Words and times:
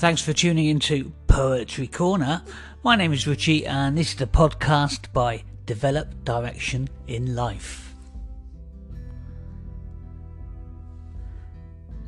Thanks 0.00 0.22
for 0.22 0.32
tuning 0.32 0.66
into 0.66 1.12
Poetry 1.26 1.86
Corner. 1.86 2.42
My 2.82 2.96
name 2.96 3.12
is 3.12 3.26
Richie, 3.26 3.66
and 3.66 3.98
this 3.98 4.12
is 4.12 4.14
the 4.14 4.26
podcast 4.26 5.12
by 5.12 5.44
Develop 5.66 6.24
Direction 6.24 6.88
in 7.06 7.36
Life. 7.36 7.94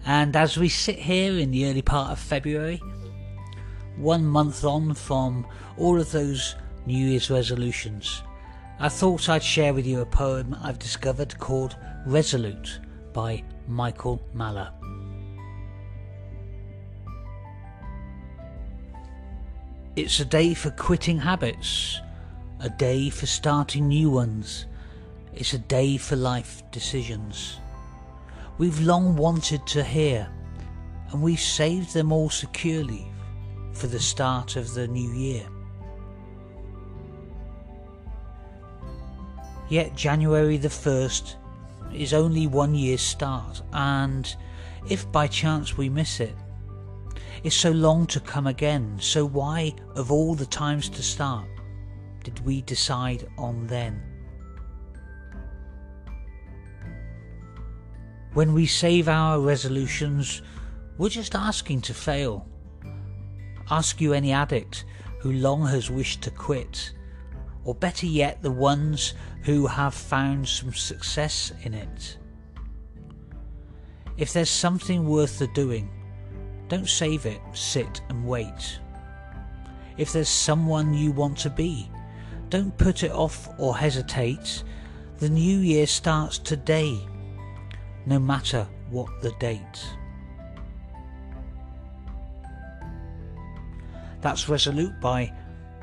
And 0.06 0.34
as 0.34 0.56
we 0.56 0.70
sit 0.70 0.98
here 0.98 1.38
in 1.38 1.50
the 1.50 1.66
early 1.66 1.82
part 1.82 2.12
of 2.12 2.18
February, 2.18 2.82
one 3.96 4.24
month 4.24 4.64
on 4.64 4.94
from 4.94 5.46
all 5.76 6.00
of 6.00 6.10
those 6.12 6.56
New 6.86 7.06
Year's 7.08 7.30
resolutions, 7.30 8.22
I 8.82 8.88
thought 8.88 9.28
I'd 9.28 9.44
share 9.44 9.72
with 9.72 9.86
you 9.86 10.00
a 10.00 10.06
poem 10.06 10.56
I've 10.60 10.80
discovered 10.80 11.38
called 11.38 11.76
Resolute 12.04 12.80
by 13.12 13.44
Michael 13.68 14.20
Maller. 14.34 14.72
It's 19.94 20.18
a 20.18 20.24
day 20.24 20.52
for 20.52 20.70
quitting 20.72 21.16
habits, 21.16 22.00
a 22.58 22.70
day 22.70 23.08
for 23.08 23.26
starting 23.26 23.86
new 23.86 24.10
ones. 24.10 24.66
It's 25.32 25.54
a 25.54 25.58
day 25.58 25.96
for 25.96 26.16
life 26.16 26.68
decisions. 26.72 27.58
We've 28.58 28.80
long 28.80 29.14
wanted 29.14 29.64
to 29.68 29.84
hear, 29.84 30.28
and 31.12 31.22
we've 31.22 31.38
saved 31.38 31.94
them 31.94 32.10
all 32.10 32.30
securely 32.30 33.06
for 33.74 33.86
the 33.86 34.00
start 34.00 34.56
of 34.56 34.74
the 34.74 34.88
new 34.88 35.12
year. 35.12 35.46
Yet 39.72 39.96
January 39.96 40.58
the 40.58 40.68
1st 40.68 41.36
is 41.94 42.12
only 42.12 42.46
one 42.46 42.74
year's 42.74 43.00
start, 43.00 43.62
and 43.72 44.36
if 44.90 45.10
by 45.10 45.26
chance 45.26 45.78
we 45.78 45.88
miss 45.88 46.20
it, 46.20 46.36
it, 47.16 47.46
is 47.46 47.54
so 47.54 47.70
long 47.70 48.06
to 48.08 48.20
come 48.20 48.46
again, 48.46 48.98
so 49.00 49.24
why, 49.24 49.72
of 49.96 50.12
all 50.12 50.34
the 50.34 50.44
times 50.44 50.90
to 50.90 51.02
start, 51.02 51.48
did 52.22 52.44
we 52.44 52.60
decide 52.60 53.26
on 53.38 53.66
then? 53.66 54.02
When 58.34 58.52
we 58.52 58.66
save 58.66 59.08
our 59.08 59.40
resolutions, 59.40 60.42
we're 60.98 61.08
just 61.08 61.34
asking 61.34 61.80
to 61.80 61.94
fail. 61.94 62.46
Ask 63.70 64.02
you 64.02 64.12
any 64.12 64.32
addict 64.32 64.84
who 65.20 65.32
long 65.32 65.66
has 65.66 65.90
wished 65.90 66.20
to 66.24 66.30
quit, 66.30 66.92
or 67.64 67.74
better 67.74 68.06
yet, 68.06 68.42
the 68.42 68.50
ones 68.50 69.14
who 69.42 69.66
have 69.66 69.94
found 69.94 70.48
some 70.48 70.72
success 70.72 71.52
in 71.62 71.74
it. 71.74 72.18
If 74.16 74.32
there's 74.32 74.50
something 74.50 75.06
worth 75.06 75.38
the 75.38 75.46
doing, 75.48 75.90
don't 76.68 76.88
save 76.88 77.26
it, 77.26 77.40
sit 77.52 78.00
and 78.08 78.26
wait. 78.26 78.80
If 79.96 80.12
there's 80.12 80.28
someone 80.28 80.94
you 80.94 81.12
want 81.12 81.38
to 81.38 81.50
be, 81.50 81.90
don't 82.48 82.76
put 82.78 83.02
it 83.02 83.12
off 83.12 83.48
or 83.58 83.76
hesitate. 83.76 84.64
The 85.18 85.28
new 85.28 85.58
year 85.58 85.86
starts 85.86 86.38
today, 86.38 86.98
no 88.06 88.18
matter 88.18 88.66
what 88.90 89.08
the 89.22 89.32
date. 89.38 89.86
That's 94.20 94.48
Resolute 94.48 95.00
by 95.00 95.32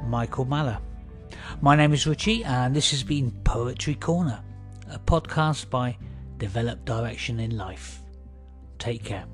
Michael 0.05 0.45
Maller. 0.45 0.79
My 1.61 1.75
name 1.75 1.91
is 1.91 2.07
Richie, 2.07 2.45
and 2.45 2.73
this 2.73 2.91
has 2.91 3.03
been 3.03 3.31
Poetry 3.43 3.95
Corner, 3.95 4.41
a 4.89 4.97
podcast 4.97 5.69
by 5.69 5.97
Develop 6.37 6.85
Direction 6.85 7.41
in 7.41 7.57
Life. 7.57 8.01
Take 8.77 9.03
care. 9.03 9.25